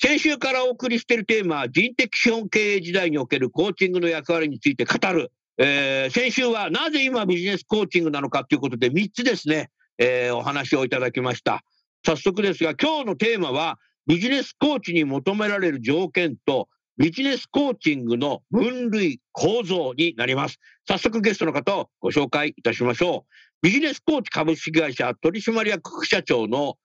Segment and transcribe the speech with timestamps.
[0.00, 5.32] 先週からお送りしているテーマは人的資本経営時代におけるコーチングの役割について語る。
[5.60, 11.64] えー、先週はなぜ今ビジネスコーチングなのかということで3つですね、えー、お話をいただきました。
[12.06, 20.60] 早速ですが今日のテーマはビジネスコーチに求められる条件とビジネスコーチングの分類構造になります。
[20.86, 23.66] 早速ゲストの方をご紹介いたしましょう。
[23.66, 26.76] ビジネスコーチ株式会社取締役副社長の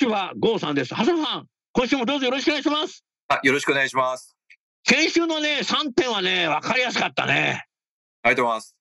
[0.00, 0.90] 橋場剛さんです。
[0.90, 3.04] 橋場さん、今週もどうぞよろしくお願いします。
[3.28, 4.36] あ、よろしくお願いします。
[4.86, 7.66] 先週のね、3点はね、分かりやすかったね。
[8.22, 8.74] ありがとうございます。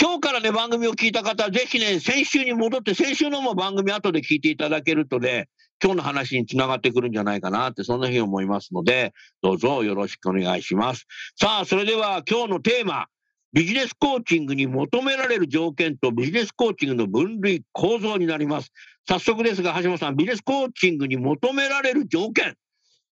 [0.00, 5.48] 今日からね、番組を聞いた方、ぜひね、先週に戻って、先週のも番組後で聞いていただけるとね、
[5.82, 11.06] 今日の話につながってくるんじゃないかなって、そんなふうに思いますので、どうぞよろしくお願いします。
[11.38, 13.08] さあ、それでは今日のテーマ、
[13.52, 18.70] ビジネスコーチングに求められる条件とビジネスコーチングの分類構造になります。
[19.08, 22.54] 早速ですが、橋本さん、ビジネスコーチングに求められる条件、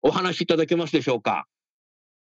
[0.01, 1.47] お話しいただけますでしょうか？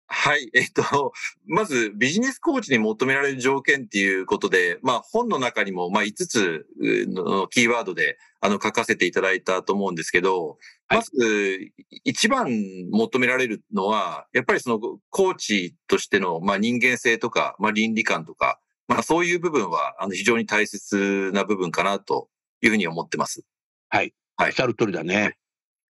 [0.07, 0.49] はい。
[0.53, 1.13] えっと、
[1.45, 10.57] まずビジネスコーチに求められる条件っていうことで、まあ本の中にもまあ5つのキーワードであの書かせていただいたと思うんですけど、
[10.89, 11.71] まず
[12.03, 12.49] 一番
[12.91, 14.79] 求められるのは、やっぱりその
[15.09, 22.29] コーチとしてのまあ人間性とか、まあ倫理観とか、まあそういう部分はあの非常に大切な部分かなと
[22.61, 23.43] いうふうに思ってます。
[23.89, 24.13] はい。
[24.37, 24.49] はい。
[24.49, 25.37] おっしゃる通りだね。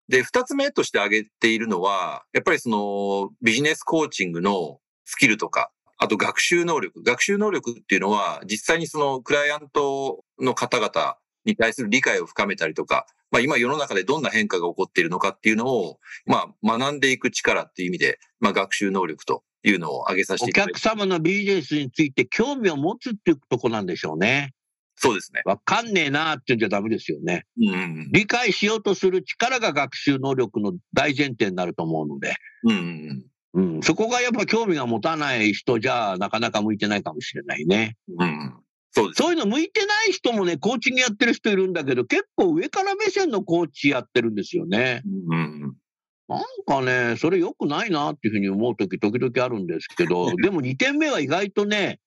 [0.07, 7.03] で、二つ目として挙げているのは、やっぱりそのビジネスコーチングのスキルとか、あと学習能力。
[7.03, 20.87] 学習能力っていうのは、実際にそのクライアントの方々に対する理解を深めたりとか、まあ今世の中でどんな変化が起こっているのかっていうのを、まあ学んでいく力っていう意味で、まあ学習能力というのを挙げさせていただきます。
[20.87, 24.53] お客様のビジネスについて興味を持つっていうとこなんでしょうね。
[24.95, 25.41] そうですね。
[25.45, 27.45] わかんねえなって言うんじゃダメですよね。
[27.59, 32.35] うん、理解しようとする力が学習能力の大前提になると思うので。
[32.63, 37.97] うん、うん、そこがやっぱ興味が持たない人じゃなかなか向いてないかもしれないね。
[38.17, 38.53] うん、
[38.91, 39.23] そうです。
[39.23, 45.01] そういうの向いてない人もね、コーチングやってる人いるんだけど、結構上から目線のコーチやってるんですよね。
[45.29, 45.75] うん、
[46.27, 51.99] なんかね、それ良くないなっていうふうに思う時時々あるんですけど、 でも2点目は意外とね、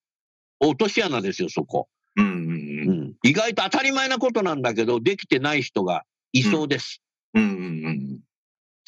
[0.61, 1.89] 落とし穴ですよ、そこ。
[2.17, 7.03] うんうんうん、意外と当たり前なことなんだけど、できてない人がいそうです。
[7.35, 8.21] うんうんうん、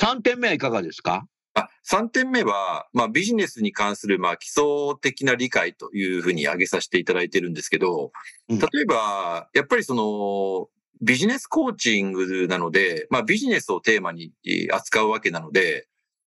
[0.00, 1.26] 3点目はいかがですか？
[1.54, 4.64] あ3点目は、まあ、ビジネスに関する、まあ、基礎
[5.00, 8.12] 的な理解というふうに挙げさせていただいてるんですけど、
[8.48, 10.68] 例えば、やっぱりその、
[11.00, 14.32] ビジネスコーチングなので、まあ、ビジネスをテーマに
[14.70, 15.88] 扱うわけなので、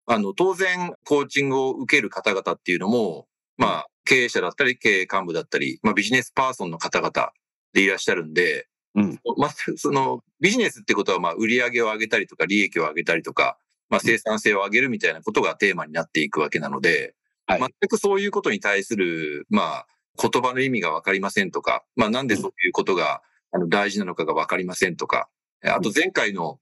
[0.07, 7.33] あの、当然、コーチングを受ける方々っていうのも、まあ、経営者だったり、経営幹部だったり、まあ、ビジネスパーソンの方々
[7.73, 13.59] でいらっしゃるんで、うん、まず、 その、ビジネスってことは、まあ、売り上げを上げたりとか、利益を上げたりとか、
[13.91, 17.15] まあ、生産性を上げるみたいなことがテーマになっていくわけなので、
[17.47, 19.87] はい、全くそういうことに対する、まあ、
[20.21, 23.23] 言葉の意味がわかりませんとか、まあ、なんでそういうことが、
[23.53, 25.29] あの、大事なのかがわかりませんとか、
[25.63, 26.59] あと前回の、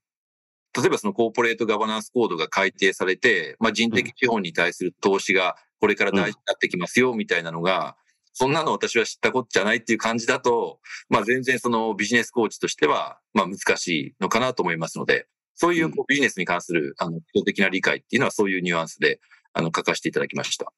[0.75, 7.97] 例えばそのコーポレートガバナンスコードが改定されて、まあ、人的資本に対する投資がこれから大事になってきますよ、みたいなのが、
[8.31, 19.19] そんなの私は知ったことじゃないっていう感じだと、まあ全然そのビジネスコーチとしては、まあ難しいのかなと思いますので、そういうビジネスに関する、あの、基本的な理解っていうのはそういうニュアンスで、
[19.51, 20.71] あの、書かせていただきました。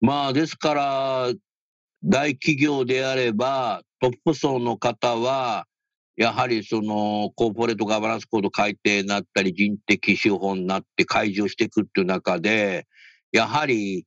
[0.00, 1.32] まあですから、
[2.02, 5.68] 大企業であれば、トップ層の方は、
[6.16, 12.88] やはりそのコーポレートガバナンスコード改定になったり、人的資本になって開示をしていくっていう中で、
[13.32, 14.06] やはり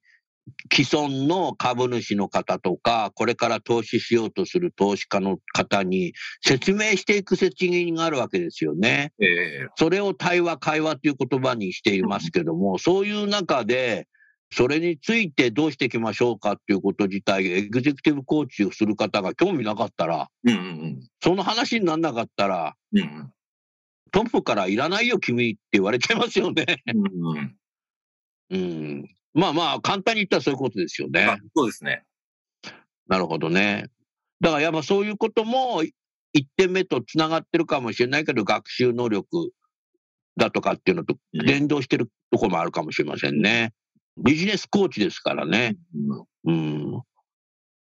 [0.72, 9.14] 既存の株主の方とか、これから投資しようとする投資家の方に説明していく責任があるわけですよね。
[9.22, 14.08] えー、それを対話、会話という言葉にしていますけども、 そういう中で、
[14.52, 22.76] それについてどうしていきましょうかっていうこと自体、エグゼクティブコーチをする方が興味なかったら、うんうんその話にならなかったら、
[24.12, 26.66] トップからいらないよ、君って言われちゃいますよね。
[26.94, 27.56] うんうん。
[28.50, 29.16] うん。
[29.34, 31.24] まあまあ、簡単に言ったらそういうことですよね。
[31.24, 32.04] あそうですね。
[33.08, 33.88] なるほどね。
[34.42, 35.92] だからやっぱそういうことも1
[36.58, 39.52] 点目とつながってるかもしれないけど、学習能力
[40.38, 43.74] だとかっていうのとうん連動してるところもあるかもしれませんね。
[44.24, 45.76] ビジネスコーチですからね。
[46.46, 47.02] うんうん。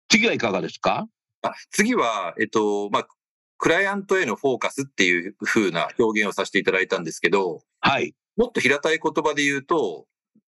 [0.10, 1.08] 次はいかがですか？
[1.42, 3.08] あ次は、えっと、まあ、
[3.58, 8.14] クライアントへのフォーカスっていう風な表現をさせていただいたんですけど、はい。
[8.38, 10.06] もっと平たい言葉で言うと、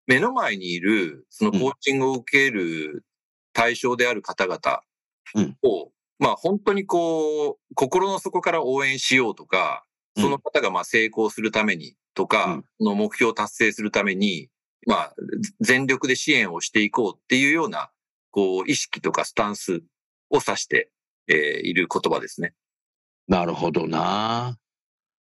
[0.07, 3.05] 目の前にいる、そのコーチングを受ける
[3.53, 4.81] 対象である方々
[5.35, 9.85] うんを、まあ本当にこう、心の底から応援しようとか、
[10.17, 14.49] その方がまあ成功するためにとか、その目標を達成するために、
[14.85, 15.15] まあ
[15.61, 17.89] 全力で支援をしていこうっていうような、
[18.31, 19.81] こう、意識とかスタンス
[20.29, 20.89] を指して、
[21.27, 22.53] えーいる言葉ですね。
[23.27, 24.57] なるほどな。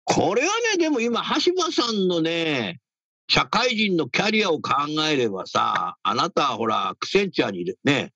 [0.04, 2.80] これはね、でも今、橋場さんのね、
[3.28, 4.72] 社会人のキャリアを考
[5.10, 8.12] えればさ、あなたはほら、アクセンチュアにね、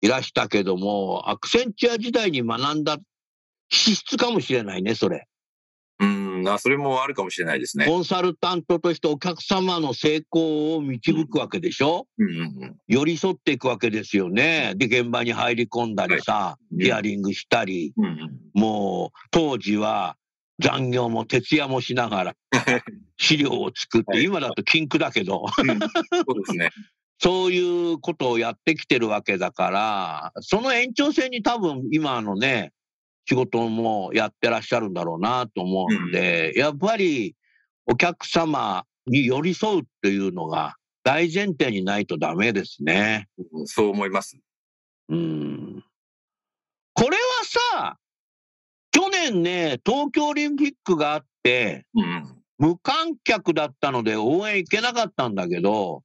[0.00, 2.98] いらしたけども、アクセンチュア時代に学んだ
[3.70, 5.26] 資質かもしれないね、それ。
[6.00, 7.86] うん、あそれもあるかもしれないですね。
[7.86, 14.74] コンサルタントとしてお客様の成功を導くわけでしょ、うんうんうん寄り添っていくわけですよね。
[14.76, 20.16] で、現場に入り込んだりさ、いヒアリングしたり、うんうんもう当時は
[20.60, 22.36] 残業も徹夜もしながら
[23.18, 25.74] 資料を作って、はい今だと禁句だけど、そうで
[26.46, 26.70] すね。
[27.18, 32.72] そういうことをやってきてるわけだから、その延長線に多分今のね、
[33.26, 37.34] 仕事もやってらっしゃるんだろうなと思うんで、やっぱり
[37.86, 43.28] お客様に寄り添うっていうのが大前提にないとダメですね。
[43.52, 44.36] うんそう思います。
[45.08, 45.84] うん。
[46.94, 47.22] これは
[47.72, 47.98] さ、
[48.94, 52.40] 去年ね、東京オリンピックがあって、うん。
[52.58, 56.04] 無観客だったので応援行けなかったんだけど、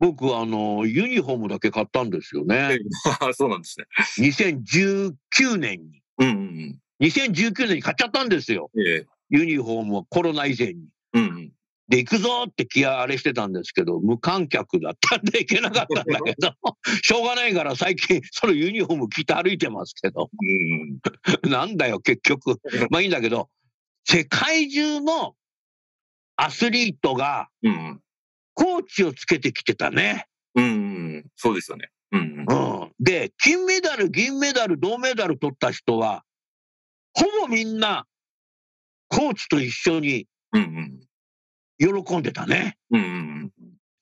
[0.00, 2.78] 僕はあの、ユニフォームだけ買ったんですよね。
[3.34, 3.86] そうなんですね。
[4.18, 6.02] 2019年に。
[6.18, 8.72] うんうん2019年に買っちゃったんですよ。
[8.76, 10.88] えユニフォームはコロナ以前に。
[11.12, 11.52] うんうん。
[11.88, 16.54] で、行くぞって気合あれしてたんですけど、無観客だったんで行けなかったんだけど、
[17.02, 22.60] しょうがないから最近そのユニフォーム着て歩いてますけど、うんなんだよ結局。
[22.90, 23.48] まあいいんだけど、
[24.04, 25.34] 世界中の
[26.36, 27.48] アスリートが
[28.52, 30.26] コーチをつけてきてたね。
[30.54, 30.64] うん。
[30.64, 30.66] う
[31.20, 31.26] ん。
[31.36, 31.90] そうですよね。
[32.12, 32.82] うんうん。
[32.82, 32.92] うん。
[33.00, 36.24] で、金メダル、銀メダル、銅メダル取った人は、
[37.14, 38.06] ほぼみんな、
[39.08, 41.00] コーチと一緒にうんうん。
[41.78, 42.76] 喜んでたね。
[42.90, 43.52] うんうん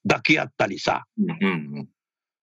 [0.09, 1.05] 抱き合ったりさ。
[1.19, 1.89] うん。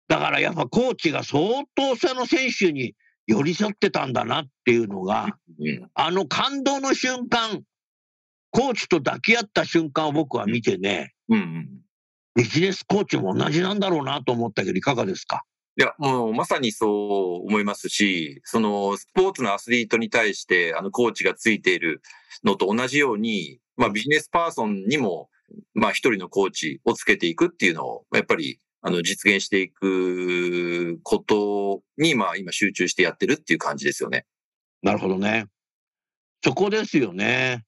[0.09, 2.93] だからやっぱコーチが相当その選手に
[3.25, 7.61] 寄り添ってたんだなっていうのが、うんあの感動の瞬間、
[8.51, 11.69] コーチと抱き合った瞬間を僕は見てね、うんうん。
[12.35, 15.43] ビジネスコーチも同じなんだろうなと思ったけど、いかがですか？
[15.75, 22.01] いや、もうまさにそう思いますし、そのスポーツのアスリートに対して、あの、コーチがついている
[22.43, 25.29] のと同じように、まあビジネスパーソンにも、
[25.73, 34.25] まあ一人のコーチをつけていくっていうのを、やっぱり、あの、実現していくことに、まあ今集中してやってるっていう感じですよね。
[34.83, 35.47] なるほどね。
[36.43, 37.63] そこですよね。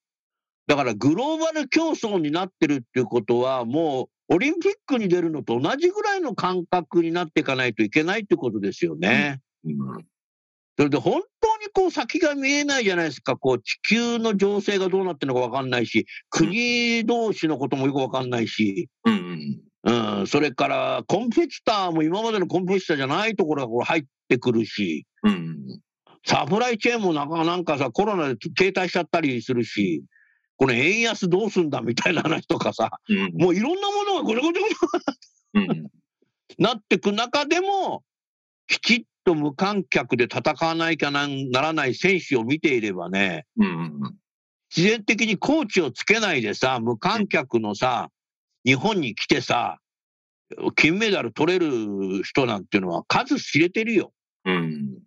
[0.67, 9.41] だからグローバル競争になってるっていうことは、もうオリンピックに出るのと同じぐらいの感覚になっていかないといけないってことですよね。
[9.63, 10.05] うん。
[10.77, 13.37] それで本当にこう先が見えないじゃないですか。
[13.37, 20.19] こう地球の情勢がどうなってるのかわかんないし、国同士のこともよくわかんないし、うんうん。
[20.19, 25.81] うん、それからコンペティターも今までのコンペティターじゃないところがこう入ってくるし、うんうん。
[26.25, 30.03] サプライチェーンもなんかなんかさ、コロナで停滞しちゃったりするし、
[30.57, 35.11] この円安どうすんだみたいな話とかさ、うんもういろんなものがごちゃごちゃごちゃ
[35.55, 35.87] うん。
[36.57, 38.03] なってく中でも、
[38.67, 43.69] きちっと無観客で戦わないかなならない選手を見ていればね、うんう
[44.07, 44.15] ん。
[44.75, 48.09] 自然的にコーチをつけないでさ、無観客のさ、
[48.65, 49.79] 日本に来てさ、
[50.75, 54.11] 金メダル取れる人なんていうのは数知れてるよ。
[54.45, 54.99] うん。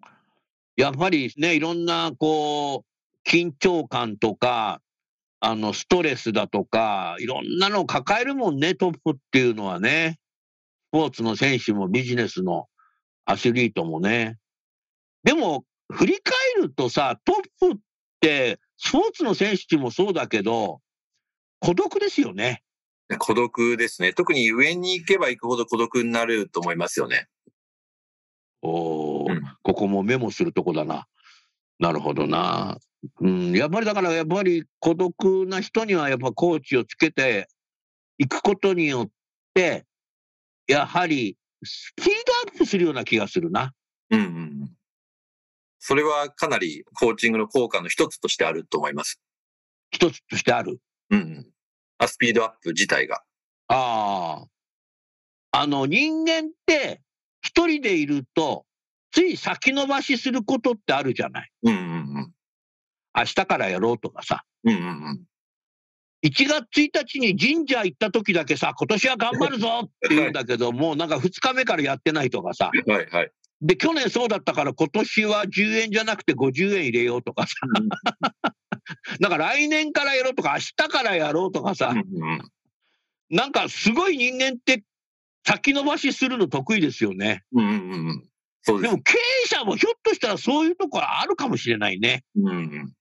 [0.76, 4.80] やっぱりね、いろんなこう、緊張感とか、
[5.40, 10.18] あの、ストレスだとか、いろんなのを抱えるもんね、トップっていうのはね。
[10.88, 12.66] スポーツの選手もビジネスの
[13.24, 14.38] アスリートもね。
[15.22, 17.80] でも、振り返るとさ、トップっ
[18.20, 20.80] て、スポーツの選手もそうだけど、
[21.60, 22.62] 孤独ですよね。
[23.18, 24.12] 孤独ですね。
[24.12, 27.26] 特に上に行けば行くほど孤独になると思いますよね。
[28.62, 31.06] おーうんここもメモするとこだな。
[31.78, 32.78] なるほどな。
[33.20, 37.48] うん、やっぱりだから、やっぱり孤独な人にはやっぱコーチをつけて
[38.18, 39.08] いくことによっ
[39.54, 39.86] て、
[40.66, 42.06] やはりスピー
[42.44, 43.72] ドアップするような気がするな。
[44.10, 44.28] うんうんう
[44.64, 44.70] ん。
[45.78, 49.20] それはかなりコーチングの効果の一つとしてあると思います。
[49.90, 50.80] 一つとしてある。
[51.10, 51.46] うんうん。
[51.98, 53.22] あ、スピードアップ自体が。
[53.68, 55.60] ああ。
[55.60, 57.00] あの、人間って
[57.42, 58.66] 一人でいると、
[59.18, 61.50] つい先延ばしすることってあるじゃない。
[61.64, 61.82] うんうんう
[62.20, 62.32] ん。
[63.16, 64.44] 明日からやろうとかさ。
[64.62, 65.20] うんうんうん。
[66.24, 72.70] 1月1日に神社行った時だけさ、今年は頑張るぞって言うんだけど、もうなんか2日目からやってないとかさ。
[72.86, 73.32] はいはい。
[73.60, 77.54] で、去年そうだったから今年は10円じゃなくて50円入れようとかさ。
[79.18, 81.92] なんか来年からやろうとか、明日からやろうとかさ。
[81.92, 82.42] うんうん
[83.30, 84.84] なんかすごい人間って
[85.44, 87.42] 先延ばしするの得意ですよね。
[87.52, 88.28] うんうんうん
[88.80, 88.88] で。
[88.88, 92.24] も経営者もひょっとしたらそういうところあるかもしれないね。
[92.36, 92.92] うんうん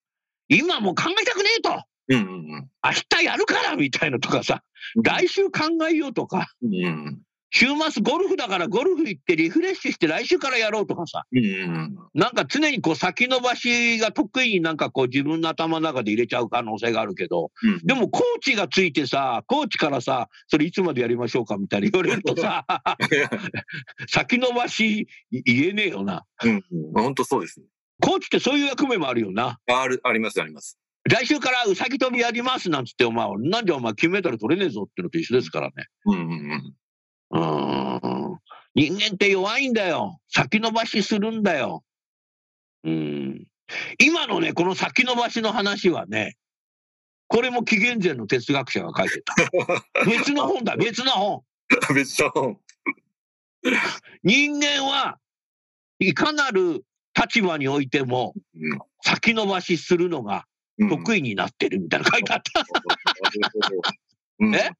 [0.49, 1.83] 今もう考えたくねえと。
[2.09, 4.63] うんうん明日やるからみたいなとかさ。
[4.95, 6.47] 来週考えようとか。
[6.63, 11.23] うんうん週末ゴルフだからゴルフ行ってリフレッシュして来週からやろうとかさ。
[11.31, 17.51] うんうんなんか常にこう先延ばしが得意になんかこう自分の頭の中で入れちゃう可能性があるけど。
[17.63, 17.79] うん。
[17.85, 22.65] でもコーチがついてさ、コーチからさ、それいつまでやりましょうかみたいに言われるとさ、
[24.07, 26.25] 先延ばし言えねえよな。
[26.43, 26.93] うんうん。
[26.93, 27.67] 本当そうですね。
[28.01, 29.59] コーチってそういう役目もあるよな。
[29.67, 30.77] ある、ありますあります。
[31.09, 35.73] 来週からうさぎ跳びやりますなんつって、お前、なんでお前金メダル取れねえぞってのと一緒ですからね。
[36.05, 36.73] うんうんうん。
[37.31, 38.39] うーん。
[38.75, 40.19] 人間って弱いんだよ。
[40.29, 41.83] 先延ばしするんだよ。
[42.83, 43.47] うん。
[43.99, 46.37] 今のね、この先延ばしの話はね、
[47.27, 49.35] これも紀元前の哲学者が書いてた。
[50.05, 51.43] 別の本だ、別の本。
[51.93, 52.59] 別の本。
[54.23, 55.17] 人間は
[55.99, 56.85] いかなる
[57.19, 60.45] 立場においてもうん先延ばしするのが
[60.77, 62.63] うん得意になってるみたいな書いてあった。
[64.39, 64.71] うんえ？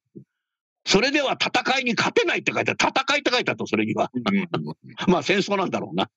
[0.88, 2.78] それでは戦いに勝てないって書いてある。
[2.80, 4.10] 戦いって書いてあった、それには。
[5.06, 6.10] まあ戦争なんだろうな。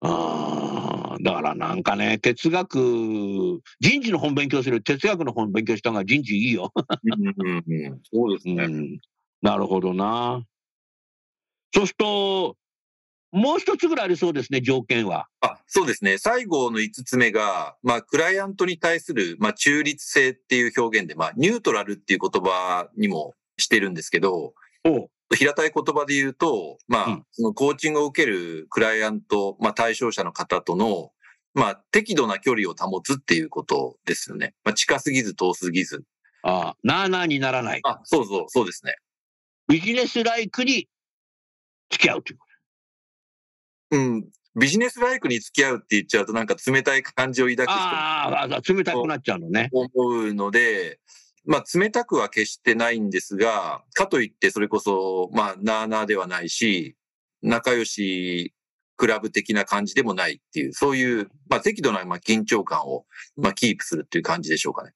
[0.00, 6.72] あーだからなんかね、哲学、人事の本勉強する、哲学の本勉強した方が人事いいよ。
[8.12, 8.64] そうですね。
[8.64, 9.00] うん、
[9.42, 10.44] なるほどな。
[11.72, 12.56] そうすると、
[13.32, 15.28] もう一つぐらいありそうですね、条件は。
[15.40, 16.18] あ、そうですね。
[16.18, 24.54] 最後の5つ目が、まあ、クライアントに対する、まあ、中立性っていう表現で、まあ、ニュートラルっていう言葉にもしてるんですけど、
[25.32, 31.12] 平たい言葉で言うと、まあ、うんそのコーチングを受けるクライアント、まあ、対象者の方との、
[31.54, 34.54] まあ、適度な距離を保つっていうことですよね。
[34.64, 36.02] まあ、近すぎず遠すぎず。
[36.42, 37.80] ああなあなあにならない。
[37.84, 38.96] あ、そうそう、そうですね。
[39.68, 40.88] ビジネスライクに
[41.90, 42.46] 付き合うというこ
[43.90, 44.28] うん。
[44.56, 47.72] ビジネスライクに付き合うって言っちゃうとなんか冷たい感じを抱くと。
[47.72, 49.68] 人もああ、冷たくなっちゃうのね。
[49.72, 50.98] 思うので、
[51.44, 56.96] まあ、冷たくは決してないんですが、かといってそれこそ、まあ、なあなあではないし、
[57.42, 58.52] 仲良し
[58.96, 63.06] クラブ的な感じでもないっていう、そういう、まあ、適度な、まあ、緊張感を、
[63.36, 64.92] まあ、キープするっていう感じでしょうかね。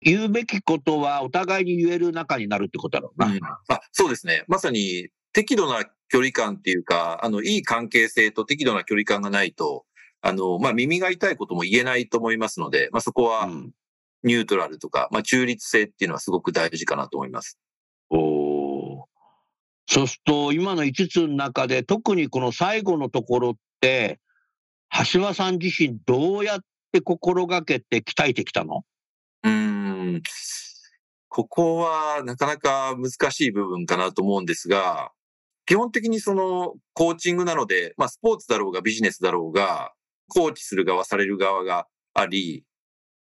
[0.00, 3.26] 言うべきことはお互いに言える仲になるってことだろうな。
[3.26, 4.44] うんあそうですね。
[4.48, 9.86] まさに適度な距離感っていうか、あの、いい関係性と適度な距離感がないと、
[10.20, 13.70] あの、まあ、耳が痛いことも言えないと思いますので、まあ、そこはうん
[14.22, 17.58] ニュートラルとか、まあ、中立性っていうのはすごく大事かなと思います。
[18.10, 19.04] おー
[19.88, 24.20] そうすると、今の5つの中で、特にこの最後のところって、
[25.12, 26.60] 橋場さん自身、どうやっ
[26.92, 28.84] て心がけて鍛えてきたの？
[29.44, 29.50] うー
[30.18, 30.22] ん。
[31.28, 35.10] ここはなかなか難しい部分かなと思うんですが、
[35.66, 39.92] 基本的にそのコーチングなので、まあスポーツだろうがビジネスだろうが、
[40.28, 42.64] コーチする側、される側があり、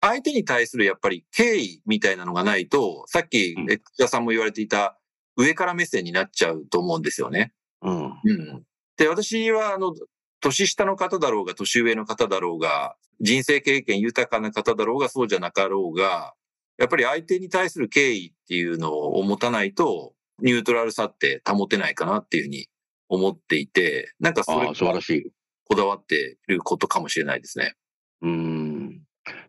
[0.01, 4.97] 相手に対するやっぱり敬意みたいなのがないと、さっきうんえ土田さんも言われていた
[5.35, 7.53] 上から目線になっちゃうと思うんですよね。
[7.81, 8.05] うん。
[8.05, 8.63] うん。
[8.97, 9.93] で、私は、あの、
[10.41, 16.33] 年下の方だろうが、年上の方だろうが、人生経験豊かな方だろうが、そうじゃなかろうが、
[16.77, 22.67] やっぱり相手に対する敬意っていうのを持たないと、ニュートラルさって保てないかなっていうふうに
[23.07, 25.31] 思っていて、なんかそれ素晴らしい。
[25.65, 27.75] こだわっていることかもしれないですね。
[28.21, 29.01] うん。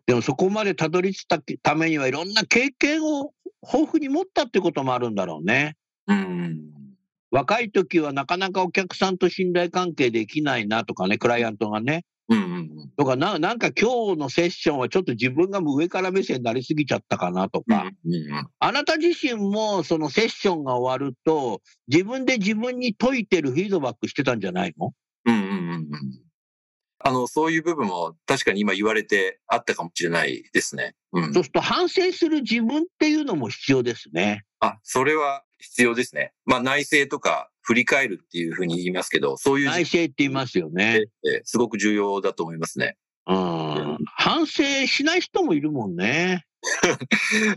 [0.05, 3.33] でもそこまでたどり着いたためにはいろんな経験を
[3.63, 5.75] 豊富に持ったってこともあるんだろうね。
[6.07, 6.59] うん。
[7.31, 12.03] 若い時はなかなかお客さんと信頼関係できないなとかね、クライアントがね。
[12.31, 12.89] うんうんうん。
[12.97, 24.93] とかな、なんか今日のセッションはちょっと自分が上から目線になりすぎちゃったかなとか、うんうんあなた自身もそのセッションが終わると、自分で自分に解いてるフィードバックしてたんじゃないの？
[25.25, 25.89] うんうんうんうん。
[27.03, 30.95] あの、そういう部分も確かに今言われてあったかもしれないですね。
[31.11, 31.43] うんそう。
[31.43, 34.45] すると反省する自分っていうのも必要ですね。
[34.59, 36.31] あ、それは必要ですね。
[36.45, 41.05] まあ内政とか振り返るっていうふうに言いますけど、そういう内政って言いますよね。
[41.43, 42.97] すごく重要だと思いますね。
[43.27, 43.97] うん。
[44.15, 46.45] 反省しない人もいるもんね。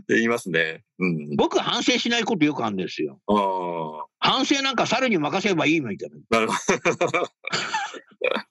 [0.09, 0.83] で 言いますね。
[0.99, 1.37] うん。
[1.37, 3.21] 僕反省しないことよくあるんですよ。
[3.27, 6.41] ああ、反省なんか猿に任せればいいみたいな。
[6.41, 6.55] なるほ
[7.07, 7.29] ど。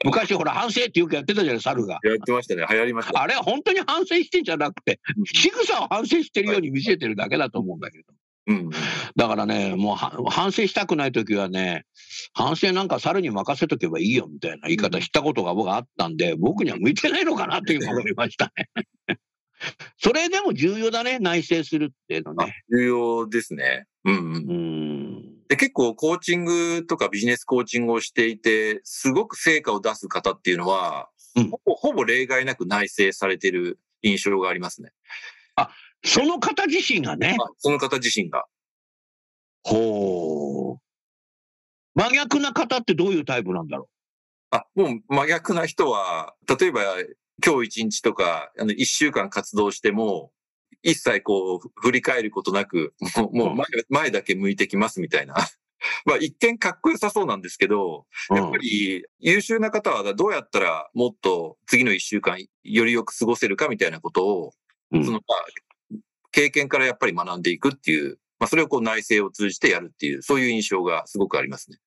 [0.05, 1.99] 昔ほら反省ってよくやってたじゃない、猿が。
[2.03, 2.65] やってましたね。
[2.69, 3.21] 流行りました。
[3.21, 4.99] あれは本当に反省してんじゃなくて、
[5.33, 8.05] 仕草を反省してるように見せてるだけだと思うんだけど。
[8.47, 8.69] うん。
[9.15, 11.85] だからね、もうは反省したくないときはね、
[12.33, 18.69] 反省なんか猿に任せとけばいいよみたいな言い方したことが僕あったんで、僕には向いてないのかなっていう思いましたね。
[19.97, 22.63] それでも重要だね、内省するっていうのね。
[22.69, 23.85] 重要ですね。
[24.03, 24.53] うんうんう。
[24.53, 25.47] ん。
[25.47, 34.91] で、結構コーチングとかビジネスコーチングをしていて、すごく成果を出す方っていうのは、うんほぼほぼ例外なく内省されてる印象がありますね。
[36.03, 38.45] その方自身がね、あその方自身が。
[39.63, 40.83] ほう。
[41.95, 43.87] 真逆な方ってどういうタイプなんだろ
[44.51, 46.81] あ、もう真逆な人は、例えば
[47.45, 50.31] 今日一日とか、あの一週間活動しても、
[50.81, 55.35] 一切こう振り返ることなく、もうもう前前だけ向いてきますみたいな。
[56.05, 58.35] まあ一見かっこよさそうなんですけど、う。
[58.35, 64.53] やっぱり優秀な方はどうやったらもっと次の一週間よりよく過ごせるかみたいなことを、
[64.91, 65.45] うんそのまあ
[66.33, 71.77] 経験からやっぱり学んでいくっていう、まあそれをこう内政を通じてやるっていう、そういう印象がすごくありますね。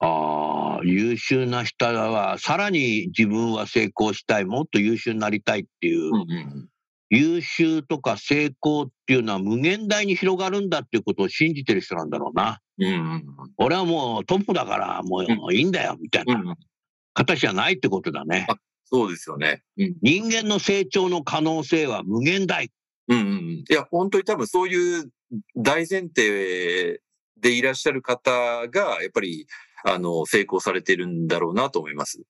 [0.00, 6.68] ああ、優秀な人は、さらに自分は成功したい、もっと優秀になりたいっていう、うんうん
[7.12, 12.60] 優秀とか成功っていうのは無限大に広がるんだっていうことを信じてる人なんだろうな。
[12.78, 12.86] うん。
[12.86, 13.24] うんうん
[13.56, 16.56] 俺はもうトップだから、もういいんだよ、みたいな。
[17.12, 18.46] 形じゃないってことだね。
[18.84, 19.62] そうですよね。
[19.76, 22.70] うん人間の成長の可能性は無限大。
[23.10, 23.50] うんうんうん。
[23.50, 25.10] いや、本当に多分そういう
[25.56, 27.00] 大前提
[27.36, 28.30] でいらっしゃる方
[28.68, 29.46] が、やっぱり、
[29.84, 32.22] あの、成功されてるんだろうなと思います。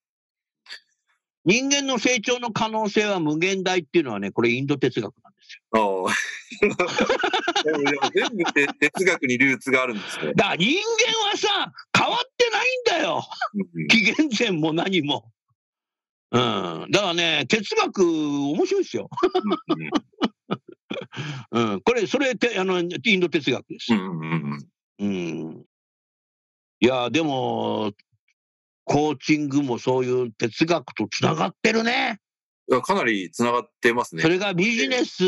[1.44, 6.06] 人間の成長の可能性は無限大っていうのはね、これインド哲学なんですよ。
[6.06, 6.14] ああ。
[8.12, 10.32] 全部て哲学にルーツがあるんですね。
[10.34, 13.24] だから人間はさ、変わってないんだよ。
[13.74, 15.32] うん紀元前も何も。
[16.32, 16.90] うん。
[16.90, 19.08] だからね、哲学面白いですよ。
[21.52, 21.80] うん うん。
[21.82, 23.96] これ、それて、あの、インド哲学ですう。
[25.06, 25.64] ん。
[26.80, 27.92] いや、でも、
[28.84, 32.18] コーチングもそういう哲学とつながってるね。
[32.82, 34.28] かなり繋がってますねそ。
[34.28, 35.24] れがビジネス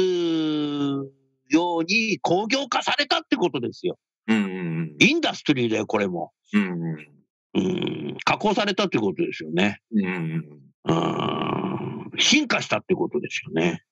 [1.49, 3.99] ように工業化されたってことですよ。
[4.29, 6.33] うんうんインダストリーだよ、これも。
[6.53, 7.09] うんうん
[7.55, 7.61] う
[8.13, 8.17] ん。
[8.25, 9.81] 加工されたってことですよね。
[9.93, 10.72] うんうんうん。
[12.19, 13.85] 進化したってことですよね。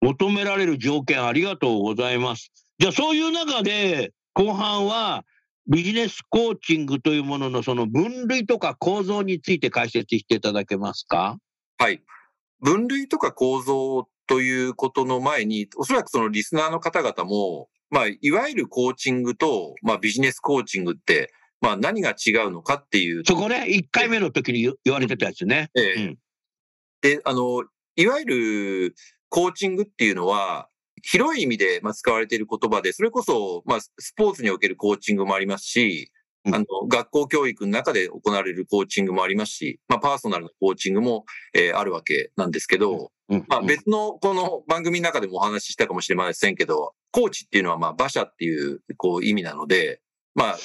[0.00, 2.52] 求められる条件ありがとうございます。
[2.78, 5.24] じゃあそういう中で後半は
[5.66, 11.36] ビジネスコーチングというもののその分類とか構造について解説していただけますか？
[11.78, 12.02] はい。
[12.60, 25.70] 分類とか構造ということの前に、おそらくそのリスナーの方々も、まあ、いわゆるコーチングと、まあ、ビジネスコーチングって、まあ、何が違うのかっていうそこね、1回目の時に言言われてたやつね。
[25.74, 25.92] ええ。
[25.94, 26.18] うん。
[27.00, 27.64] で、あの、
[27.96, 28.94] いわゆる
[29.28, 30.68] コーチングっていうのは、
[31.02, 36.10] 広い意味でまあ使われている言葉で、それこそ、まあ、スポーツにおけるコーチングもありますし、
[36.44, 36.54] うん。
[36.54, 43.44] あの、学校教育の中で行われるコーチングもありますし、まあ、パーソナルなコーチングも、えーあるわけなんですけど、うん。
[43.48, 50.00] まあ、別のこの番組の中でもお話ししたかもしれませんけど、コーチっていうのはまあ馬車っていうこう意味なので、
[50.34, 50.58] まあ、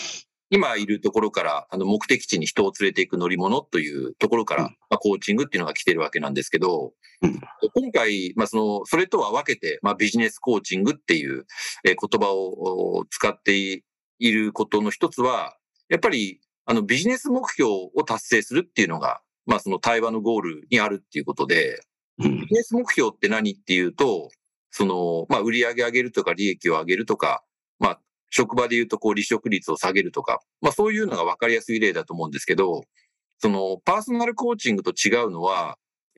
[0.54, 4.70] 今いるところからあの目的地に人を連れていく乗り物というところから、うん。
[4.88, 7.40] まあ、コーチングっていうのが来てるわけなんですけど、うん。
[7.74, 11.48] 今回、まあ、その、それとは分けて、まあ、ビジネスコーチングっていう、
[11.86, 13.84] えー言葉をお使って
[14.20, 15.58] いることの一つは、
[15.90, 21.82] やっぱり、あの、ビジネス目標を達成するっていうのが、まあ、その対話のゴールにあるっていうことで、
[22.20, 22.42] うん。
[22.42, 24.30] ビジネス目標って何っていうと、
[24.70, 27.53] その、まあ、売上上げるとか利益を上げるとか、まあ、
[28.36, 32.82] 職場で言うとこう離職率を下げるとか、まあ、そういうのが分かりやすい例だと思うんですけど、
[33.38, 35.78] その、パーソナルコーチングと違うのは、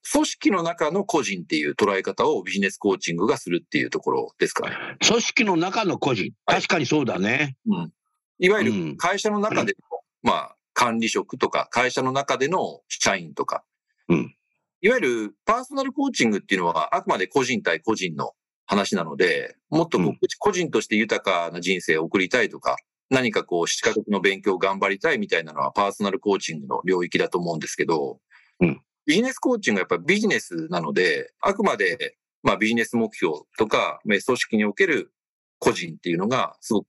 [0.10, 4.76] 組織の中の個人っていう捉え方をビジネスコーチングがするっていうところですかね。
[5.06, 6.32] 組織の中の個人。
[6.46, 7.58] はい確かにそうだね。
[7.68, 7.92] うん。
[8.40, 13.64] いわゆうんる会社の中での、まあ、管理職とか会社の中での社員とか。
[14.08, 14.36] うん
[14.82, 18.34] いわゆるパーソナルコーチングっていうのはあくまで個人対個人の
[18.66, 20.00] 話なので、もっと
[20.40, 22.78] 個人として豊かな人生を送りたいとか、
[23.10, 28.20] 何かこう資格の勉強を頑張りたいみたいなのはパーソナルコーチングの領域だと思うんですけど、
[28.60, 35.12] うんビジネスコーチングはやっぱビジネスなので、あくまでまあビジネス目標とか、まあ組織における
[35.60, 36.88] 個人っていうのがすごく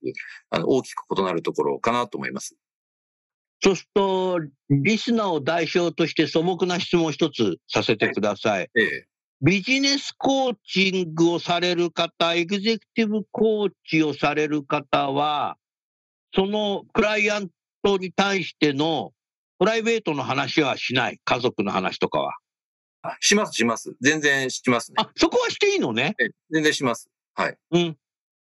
[0.49, 2.55] あの大きく異なるところかなと思います。
[3.61, 8.69] そうすると、リスナーを代表として素朴な質問を一つさせてください。
[8.75, 9.07] ええ。
[9.41, 15.57] ビジネスコーチングをされる方、エグゼクティブコーチをされる方は、
[16.33, 17.49] そのクライアン
[17.83, 19.13] トに対しての
[19.59, 21.19] プライベートの話はしない？
[21.23, 22.33] 家族の話とかは？
[23.03, 23.95] あします、します。
[24.01, 24.95] 全然しますね。
[24.97, 26.15] あ、そこはしていいのね？
[26.19, 27.09] ええ全然します。
[27.35, 27.57] はい。
[27.71, 27.97] うん。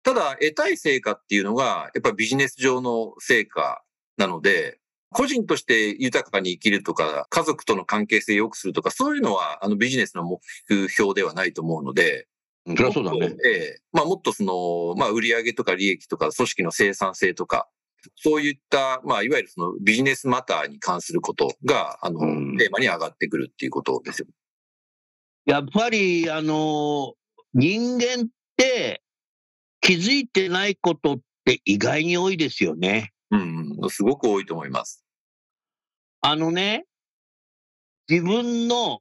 [0.03, 3.83] ただ、得たい成果っていうのが、やっぱビジネス上の成果
[4.19, 4.79] なので、
[5.11, 10.41] 個人として豊かに生きるとか、家族との関係性を良くするとか、そういうのは、あの、ビジネスの目
[10.89, 12.27] 標ではないと思うので、
[12.67, 13.37] そりゃそうだね。
[13.45, 17.69] ええまあ、もっとその、まあ、売上とか利益とか、組織の生産性とか、
[18.17, 24.27] そういった、まあ、いわゆるそのビジネスマターに関することが、あの、うんテーマに上がってくるっていうことですよ。
[25.47, 27.15] やっぱり、あの、
[27.53, 29.03] 人間って
[29.81, 33.14] 気づいてないことって意外に多いですよね。
[33.31, 35.05] うん、うんすごく多いと思います。
[36.21, 36.87] あのね、
[38.09, 39.01] 自分の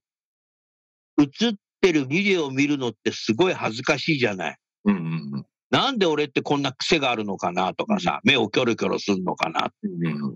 [1.19, 4.57] 映ってるビデオを見るのってすごい恥ずかしいじゃない。
[4.85, 4.99] うん、う
[5.39, 9.71] んなんで俺ってこんな癖があるのかなとかさ、目をキョロキョロすんのかな。
[9.81, 10.35] うん、うんうん。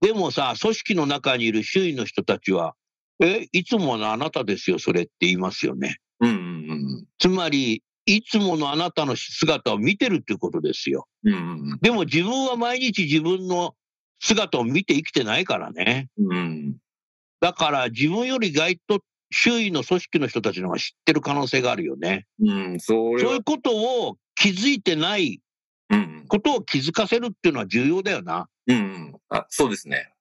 [0.00, 2.74] でもさ、組織の中にいる周囲の人たちは、
[3.20, 5.96] え、いつものあなたですよ、それって言いますよね。
[6.20, 7.82] うん、うんつまり、
[8.16, 11.06] いつものあなたの姿を見てるっていうことですよ。
[11.24, 11.36] うん、う
[11.74, 13.74] んでも自分は毎日自分の
[14.20, 16.08] 姿を見て生きてないからね。
[16.18, 16.76] うん、うん。
[17.40, 22.26] だから自分より意外と周囲の組織の人たちの方が知ってる可能性があるよね。
[22.40, 25.40] うん、それはそういう、ことを気づいてない
[25.90, 28.48] うん、ことを気づかせるっていうのは重要だよな。
[28.66, 29.16] うん、うん。
[29.30, 30.12] あ、そうですね。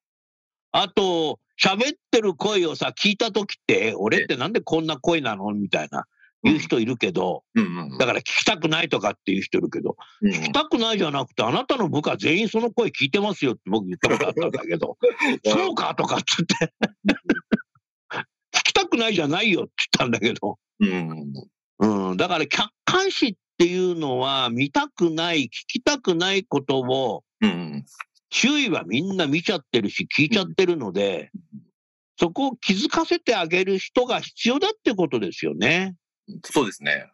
[0.71, 5.52] あと、喋ってる声をさ、聞いたときって、俺ってなんでこんな声なの？
[5.54, 6.06] みたいな、
[6.48, 7.44] 言う人いるけど。
[8.00, 10.32] だから聞きたくないとかっていう人いるけど、うん。
[10.32, 14.98] 聞きたくないじゃなくて、あなたの部下全員その声聞いてますよって僕言ったことあったんだけど、
[15.46, 16.74] そうかとかっつって、
[18.54, 27.86] 聞きたくないじゃないよって言ったんだけど、うん、うん、だから客観視っていうのは見たくない、聞きたくないことをうん、
[28.30, 31.32] 周囲はみんな見ちゃってるし聞いちゃってるので、
[32.20, 35.96] そこを気づかせてあげる人が必要だってことですよね。
[36.44, 37.12] そうですね。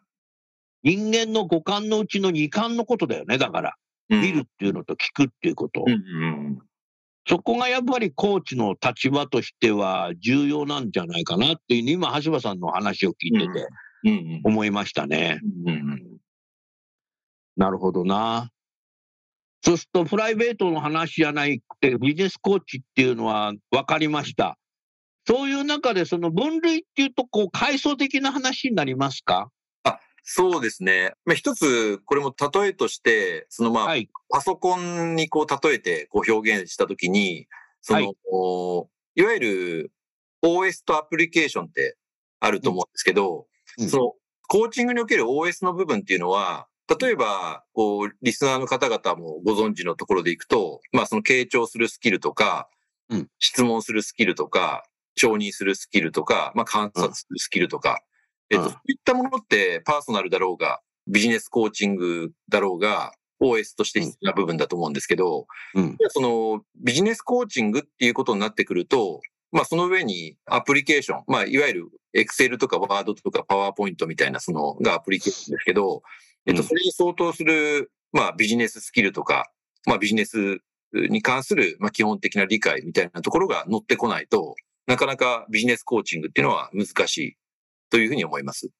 [0.82, 3.38] 人間の五感のうちの二感のことだよね。
[3.38, 3.76] だから、
[4.10, 5.82] うん見るっていうのと聞くっていうこと。
[5.86, 6.58] うん、うん。
[7.26, 13.66] そこがやっぱりコーチの立場としては重要なんじゃないかなっていうふうに今、橋場さんの話を聞いてて
[14.04, 15.40] うん、思いましたね。
[15.64, 16.18] うん。
[17.56, 18.50] なるほどな。
[19.62, 24.58] そうすると、プライベートの話じゃなくて、ビジネスコーチっていうのは分かりました。
[25.26, 29.50] そういう中で、その分類っていうと、こう、階層的な話になりますか？
[30.26, 31.12] そうですね。
[31.26, 34.08] まあ、一つ、これも例えとして、そのまあ、はい。
[34.30, 37.46] パソコンにこう例えてこう表現したときに、
[37.82, 39.92] その、はいおいわゆる
[40.42, 41.98] OS とアプリケーションって
[42.40, 43.46] あると思うんですけど、
[43.78, 44.12] うんその
[44.48, 46.68] コーチングにおける OS の部分っていうのは、
[47.00, 52.68] 例えば、こう、リスナーの方々もご存知のところでいくと、まあその傾聴するスキルとか、
[53.10, 54.84] うん質問するスキルとか、
[55.16, 58.02] 承認するスキルとか、まあ観察するスキルとか、
[58.50, 58.70] えっと、うん。
[58.70, 65.96] そういったものってパーソナルだろうが、ビジネスコーチングだろうが、OS として必要な部分だと思うんですけど、うん。
[66.08, 69.20] そのビジネスコーチングっていうことになってくると、
[69.52, 76.02] まあその上にアプリケーション、まあいわゆる Excel とか Word とか PowerPoint みたいなそのがアプリケーションですけど、
[76.46, 76.68] えっと、うん。
[76.68, 79.50] それに相当する、まあビジネススキルとか、
[79.86, 80.58] まあビジネス
[80.92, 84.54] に関する、まあ基本的な理解みたいなところが乗ってこないと、
[84.86, 87.36] なかなかビジネスコーチングっていうのは難しい
[87.90, 88.70] というふうに思います。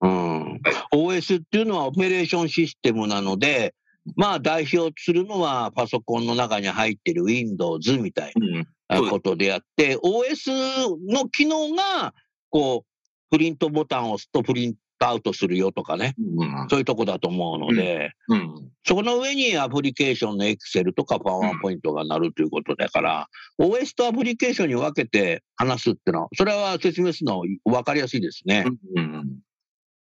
[0.00, 0.60] うん、
[0.92, 3.74] OS っていうのはオペレーションシステムなので、
[4.16, 8.68] まあ代表するのはパソコンの中に入ってる Windows みたいうん。
[8.88, 12.14] なことであって、OS の機能が、
[12.50, 16.66] こう、プリントボタンを押すとプリントアウトするよとかね、うん。
[16.68, 18.70] そういうとこだと思うので、うん。
[18.84, 23.28] そこの上にアプリケーションの Excel とか PowerPoint がなるということだから、
[23.60, 28.64] OS とアプリケーションに分けて話すっていうのは、それは説明するの分かりやすいですね。
[28.96, 29.38] うん。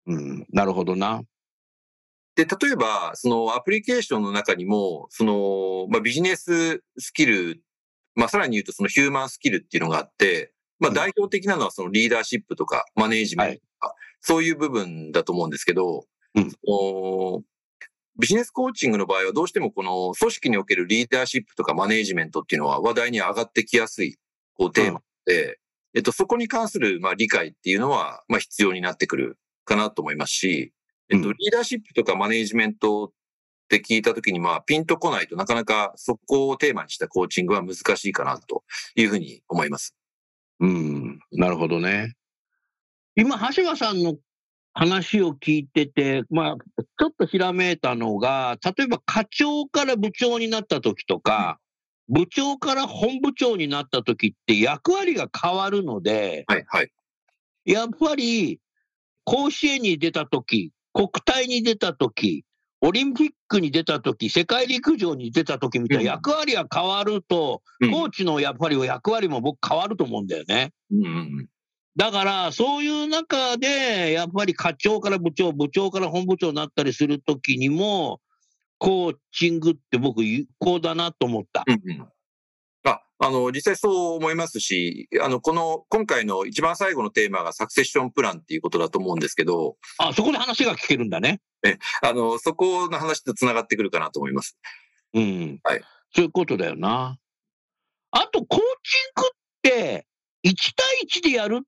[0.07, 1.23] うん、なるほどな。
[2.35, 7.63] で、例えば、そのアプリケーションの中にも、その、まあ、ビジネススキル
[8.15, 17.43] まあさらに言うとそのヒューマンスキルっていうのがあって、まあうん代表的なのはそのリーダーシップとかマネージメントとか、そういう部分だと思うんですけど、うんその
[18.19, 24.17] ビジネスコーチングの場合はどうしてもこの組織におけるリーダーシップとかマネージメントっていうのは話題に上がってきやすい
[24.55, 25.59] こうテーマで、
[25.95, 30.75] えっと、そこに関するまあ理解っていうのはまあ必要になってくるかなと思いますし、
[31.09, 33.11] えっと、うんリーダーシップとかマネージメントっ
[33.69, 38.63] て聞いたときにまあピンとこないとなかなかそこをテーマにしたコーチングは難しいかなと
[38.95, 39.97] いうふうに思います。
[40.61, 42.15] うん、なるほどね。
[43.17, 44.17] 今、橋場さんの
[44.75, 46.57] 話を聞いてて、まあ、
[46.99, 51.59] ちょっとひらめいたのが、例えば課長から部長になった時とか、
[52.09, 56.91] 部長から本部長になった時って役割が変わるので、はい、はい。
[57.65, 58.61] やっぱり
[59.25, 62.45] 甲子園に出た時、国体に出た時、
[62.81, 70.73] オリンピックに出た時、世界陸上に出た時みたいなうん役割が変わると、うんコーチのやっぱり役割も僕変わると思うんだよね。
[70.91, 71.49] うんうん
[71.97, 78.21] だから、そういう中で、やっぱり課長から部長、部長から本部長になったりするときにも、
[78.79, 81.65] コーチングって僕有効だなと思った。
[81.67, 82.09] うんうん
[82.85, 91.41] あ、あの、実際そう思いますし、あの、この、今回の一番最後のテーマがサクセッションプランっていうことだと思うんですけど、あ、そこで話が聞けるんだね。
[92.03, 94.59] あの、そこの話と繋がってくるかなと思います。
[95.15, 95.61] うん。
[95.63, 95.83] はい
[96.15, 97.19] そういうことだよな。
[98.11, 99.31] あと、コーチングっ
[99.63, 100.07] て、
[100.45, 101.61] 1対1でやる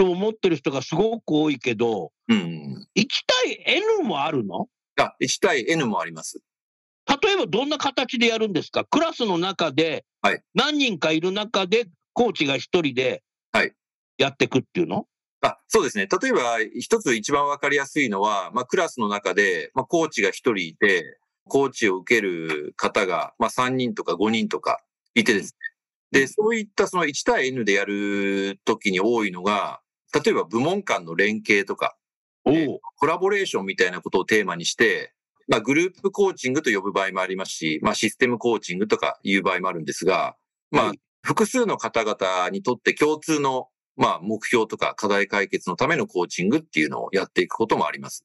[0.00, 2.86] と思ってる人がすごく多いけど、うん。
[2.96, 3.06] 1
[3.44, 4.68] 対 N もあるの？
[4.98, 6.40] あ、1対 N もあります。
[7.22, 8.84] 例えばどんな形でやるんですか？
[8.84, 13.72] クラスの中ではい、何人かいる中で、コーチが一人ではい
[14.18, 15.06] やっていくっていうの、
[15.42, 16.06] あ、そうですね。
[16.22, 24.82] 例えば、一つ一番わかりやすいのは、まあ、クラスの中で、まあ、コーチが一人いて、コーチを受ける方が、まあ、3人とか5人とか
[25.14, 25.56] いてです
[26.12, 26.20] ね。
[26.20, 29.80] で、そういったその1対 N でやるときに多いのが、
[30.12, 31.96] 例えば部門間の連携とか、
[32.44, 35.12] コラボレーションみたいなことをテーマにして、
[35.48, 40.36] まあ、グループコーチングと呼ぶ場合もありますし、まあ、システムコーチングとかいう場合もあるんですが、
[40.70, 48.24] まあはい、複数の方々にとって共通の、まあ、目標とか課題解決のためのコーチングっていうのをやっていくこともあります。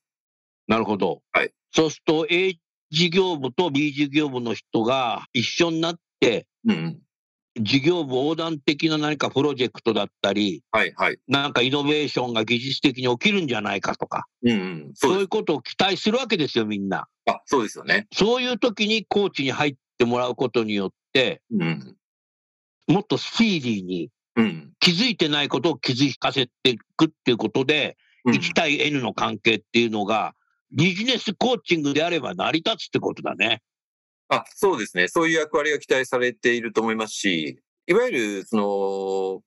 [0.68, 1.22] なるほど。
[1.32, 2.58] はいそうすると A
[2.90, 7.00] 事業部と B 事業部の人が一緒になって、うんうん。
[7.62, 11.18] 事業部横断的な何かプロジェクトだったり、はい、はい。
[11.28, 14.92] なんかイノベーションが技術的に起きるんじゃないかとか、うんうん。
[14.94, 17.08] そでそうういうことを期待するわけですよ、みんな。
[17.28, 17.32] す。
[17.32, 18.08] あ、そうですよね。
[18.14, 21.96] そういう時にコーチに入ってもらうことによって、うん。
[22.88, 24.74] もっとスピーディーにうん。
[24.80, 30.34] 気づいてないことを気づかせていくっていうことで、うん1対 N の関係っていうのが、
[30.72, 33.62] ビジネスコーチングであれば成り立つってことだね。
[34.30, 35.08] あ、そうですね。
[35.08, 39.44] そういう役割が期待されていると思いますし、いわゆる、その、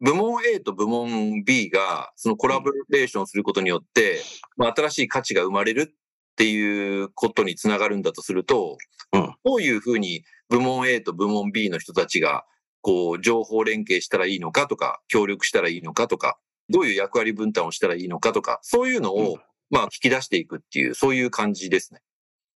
[0.00, 4.20] 部門 A と部門 B が、そのコラボレーションすることによって、
[4.56, 5.94] まあ、新しい価値が生まれるっ
[6.36, 8.76] ていうことにつながるんだとすると、
[9.12, 12.44] うんどういうふうに部門 A と部門 B の人たちが、
[12.82, 16.36] こう、情報連携したらいいのかとか、協力したらいいのかとか、
[16.68, 22.00] どういう役割分担をしたらいいのかとか、そういうのを、うんまあ、引き出していくっていう、そういう感じですね。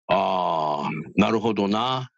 [0.09, 2.09] ああ、なるほどな。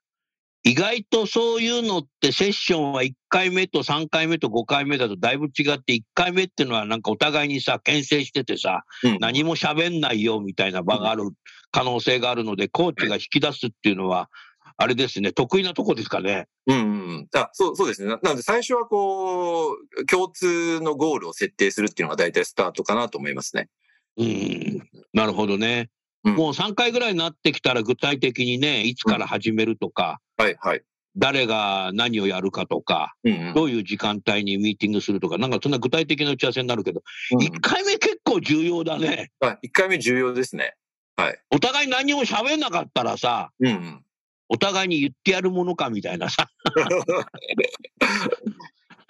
[0.64, 11.24] 意外とそういうのってセッションは1回目と3回目と5回目だとだいぶ違って1回目っていうのはなんかお互いにさ牽制しててさうん何も喋んないよみたいな場がある
[11.72, 14.30] 可能性があるのでコーチが引き出すっていうのは
[14.78, 16.48] あれですね得意なとこですかね。
[16.68, 17.28] うんうんうん。
[17.36, 18.10] あ、そう、そうですね。
[18.10, 23.70] ななので最初はこう、共通のゴールを設定するっていうのが大体スタートかなと思いますね。
[24.18, 25.90] うん、なるほどね。
[26.24, 30.84] うんもう3回ぐらいになってきたら具体的にねいつから始めるとかはい、はい。
[31.18, 39.32] 誰が何をやるかとかうんうんどういう時間帯にミーティングするとかなんかそんな具体的な打ち合わせになるけどうん1回目結構重要だね。
[39.42, 40.76] あ、1回目重要ですね。
[41.18, 41.40] はい。
[41.52, 44.04] お互い何も喋んなかったらさ、うんうん。
[44.48, 46.50] お互いに言ってやるものかみたいなさ、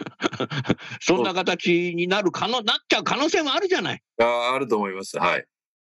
[1.01, 4.01] そんな形になる可能、なっちゃう可能性もあるじゃない。
[4.19, 5.17] ああると思います。
[5.17, 5.45] はい。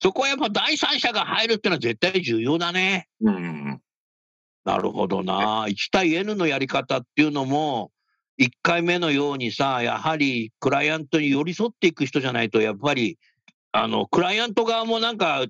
[0.04, 3.08] そこはやっぱ第三者が入るってのは絶対重要だね。
[3.22, 3.82] うんうんうん。
[4.66, 5.66] なるほどな。
[5.68, 7.92] 1対 N のやり方っていうのも、
[8.38, 13.18] 1回目のようにさ、やはりクライアントに寄り添っていく人じゃないと、やっぱり、
[13.72, 15.46] あの、クライアント側もなんか、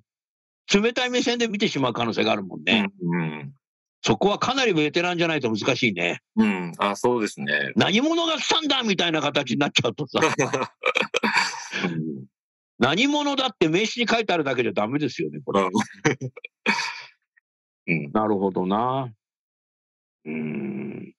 [0.72, 2.92] 冷たい目線で見てしまう可能性があるもんね。
[3.02, 3.54] うん
[4.06, 6.22] そこはかなりベテランじゃないと難しいね。
[6.36, 6.46] うん。
[6.46, 6.74] うん。
[6.78, 7.72] あ、そうですね。
[7.78, 10.20] 何者が来たんだみたいな形になっちゃうとさ、
[11.86, 12.33] う ん
[12.84, 15.62] 何者だって名刺に書いてあるだけじゃダメですよね、これ。
[17.88, 18.12] うん。
[18.12, 19.14] なるほどな。
[20.26, 21.16] うーん。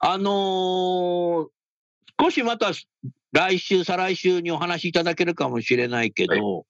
[0.00, 1.48] あのー
[2.18, 2.70] 少しまた
[3.32, 6.66] 来週、再来週にお話しいただけるかもしれないけど、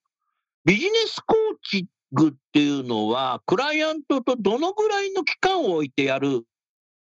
[0.65, 6.43] ビジネスコーチングっていうのは、クライアントとどのぐらいの期間を置いてやる、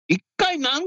[0.09, 0.87] 一回何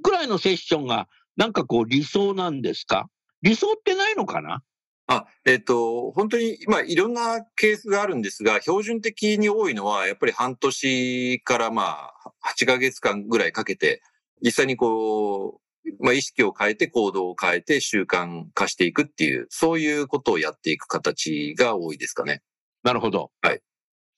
[0.00, 3.10] ぐらいのセッションが、なんかこう理想なんですか？
[3.42, 4.62] 理想ってないのかな？
[5.10, 14.02] あ、えっ、と、本当に、まあ、いろんなケースがあるんですが、標準的に多いのは、やっぱり半年からまあ、8ヶ月間ぐらいかけて、
[14.44, 22.42] 実際にこう、まあ、意識を変えて行動を変えて習慣化していくっていう、そういうことをやっていく形が多いですかね。
[22.82, 23.30] なるほど。
[23.40, 23.60] はい。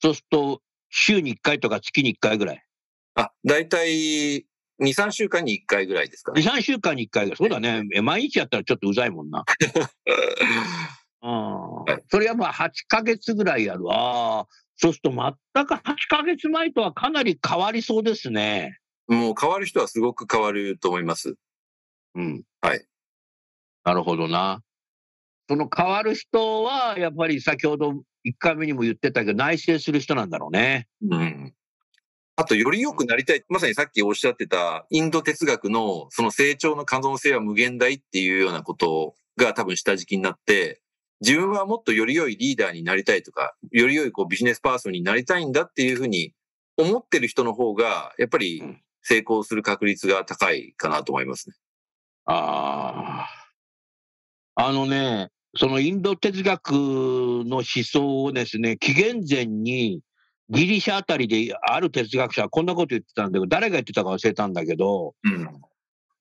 [0.03, 2.65] そうすると、週に1回とか月に1回ぐらい？
[3.15, 4.45] あ、だいたい
[4.81, 6.43] 2、3週間に1回ぐらいですか2、ね。
[6.43, 7.37] 3週間に1回ぐらい。
[7.37, 7.85] そうだね。
[7.95, 9.45] え毎日やったらちょっとうざいもんな。
[11.23, 13.85] うんいそれはまあ8ヶ月ぐらいやる。
[13.91, 18.79] ああ、そうすると全く8ヶ月前とはかなり変わりそうですね。
[19.07, 21.35] もう変わる人はすごく変わると思います。
[22.15, 22.43] うん。
[22.63, 22.87] はい。
[23.85, 24.63] なるほどな。
[25.49, 27.91] その変わる人は、やっぱり先ほど
[28.25, 30.87] 1回目にも言ってたけど、内省する人なんだろうね。
[31.03, 31.55] うん。
[32.41, 33.45] あと、より良くなりたい。
[33.51, 40.81] まさにさっきおっしゃってた、インド哲学のその成長の可能性は無限大っていうようなことが多分下敷きになって、
[41.21, 46.33] 自分はもっとより良いリーダーになりたいとか、より良いこうビジネスパーソンになりたいんだっていうふうに
[46.79, 51.57] 思ってる人の方が、やっぱりうん成功する確率が高いかなと思いますね。
[52.27, 53.27] あ
[54.57, 54.67] あ。
[54.67, 60.01] あのね、そのインド哲学の思想をですね、紀元前に
[60.51, 65.49] ギリシャあたりである哲学者はこんなこと言ってたんだけど、誰が言ってたか忘れたんだけど、うん。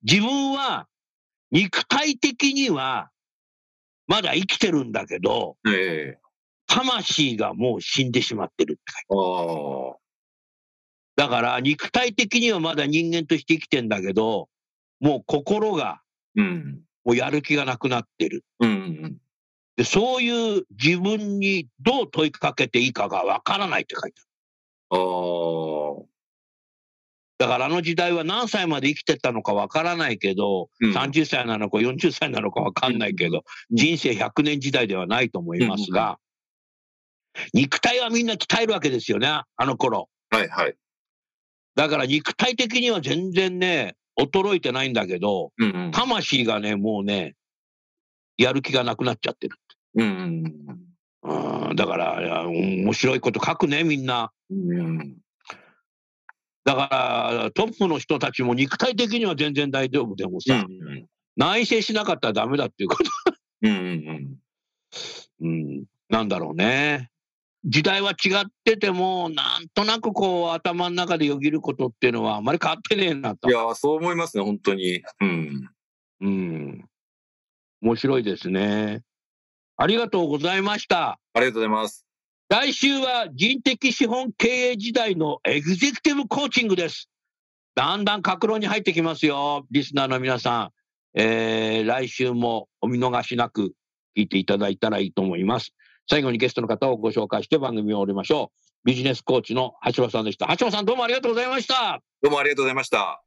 [0.02, 0.86] 自分は
[1.50, 3.10] 肉体的には
[4.06, 6.18] まだ生きてるんだけど、ええ
[6.66, 9.98] 魂がもう死んでしまってるって書いて
[11.16, 14.48] だから肉体的にはまだ人間として生きてんだけど、
[15.00, 16.00] もう心が
[16.36, 16.80] うん。
[17.04, 18.44] もうやる気がなくなってる。
[18.60, 19.16] うん。
[19.80, 24.20] で、そういう自分にどう問いかけていいかがわからないって書いて
[24.90, 25.02] ある。
[25.02, 26.04] ああ。
[27.38, 33.38] だからあの時代は何歳まで生きてたのかわからないけど、うん30歳なのか40歳なのかわかんないけど、
[33.70, 36.18] うん人生100年時代ではないと思いますが、
[37.54, 40.10] 肉体はみんな鍛えるわけですよね、あの頃。
[40.28, 40.74] はいはい。
[41.74, 45.90] だから肉体的には全然ね、衰えてないんだけど、うんうん。
[45.90, 47.34] 魂がね、もうね、
[48.36, 49.56] やる気がなくなっちゃってる。
[49.94, 50.44] うん
[51.22, 54.32] うん、だから、面白いこと書くね、みんな。
[54.50, 54.70] うん。
[54.70, 55.16] うん。
[56.64, 63.10] だから、トップの人たちも肉体的には全然大丈夫でもさ、うん内省しなかったらダメだっていうこと、
[63.62, 64.36] うんうん。
[65.40, 67.08] うん、なんだろうね。
[67.64, 73.52] 時代は違ってても、なんとなくこう、頭の中でよぎることっていうのはあまり変わってねえなとい。
[73.52, 75.02] や、そう思いますね、本当に。
[75.20, 75.70] うん。
[76.20, 76.84] うん。
[77.82, 79.02] 面白いですね。
[79.82, 81.18] ありがとうございました。
[81.32, 82.04] ありがとうございます。
[82.50, 87.08] 来週は人的資本経営時代のエグゼクティブコーチングです。
[87.74, 89.64] だんだん格論に入ってきますよ。
[89.70, 90.70] リスナーの皆さん。
[91.14, 93.72] えー来週もお見逃しなく
[94.14, 95.72] 聞いていただいたらいいと思います。
[96.10, 98.58] 最後にゲストの方をご紹介して番組を終わりましょう。
[98.84, 100.54] ビジネスコーチの橋場さんでした。
[100.58, 102.02] 橋場さんどうもありがとうございました。
[102.20, 103.22] どうもありがとうございました。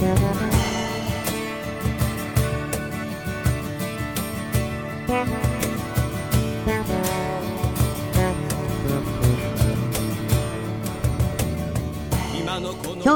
[0.00, 0.14] 今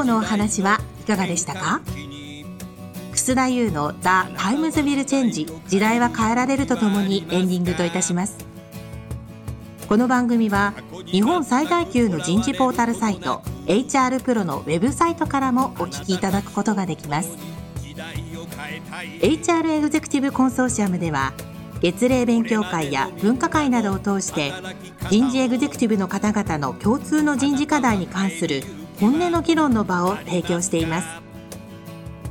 [0.01, 1.79] 日のお話はいかがでしたか？
[3.13, 8.35] 楠田優の「The Times Will Change 時代は変えられる」とともにエンディングといたします。
[9.87, 10.73] この番組は
[11.05, 17.37] 日本最大級の人事ポータルサイト HR プロのウェブサイトからもお聞きいただくことができます。
[19.21, 21.33] HR エグゼクティブコンソーシアムでは
[21.81, 24.51] 月例勉強会や分科会などを通して
[25.09, 28.63] 人事エグゼクティブの方々の共通の人事課題に関する
[28.99, 31.07] 本音の議論の場を提供しています。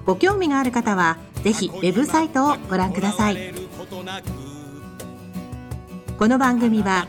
[0.05, 3.55] ご興味がある方はぜひウェブサイトをご覧ください。
[6.19, 7.07] この番組は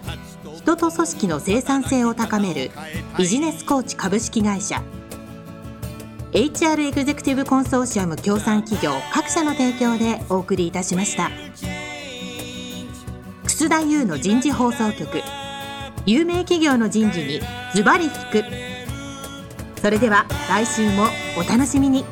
[0.63, 2.71] 人と組織の生産性を高める
[3.17, 4.81] ビジネスコーチ株式会社。
[6.31, 11.31] HR エグゼクティブコンソーシアム協賛企業各社の提供でお送りいたしました。
[13.43, 15.21] 楠田優の人事放送局。
[16.05, 17.41] 有名企業の人事に
[17.75, 18.45] ズバリ聞く。
[19.81, 21.07] それでは来週も
[21.37, 22.05] お楽しみに。